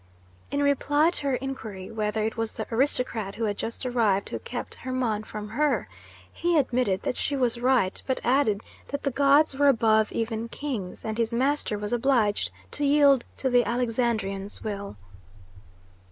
[0.49, 4.39] In reply to her inquiry whether it was the aristocrat who had just arrived who
[4.39, 5.87] kept Hermon from her,
[6.33, 11.05] he admitted that she was right, but added that the gods were above even kings,
[11.05, 14.95] and his master was obliged to yield to the Alexandrian's will.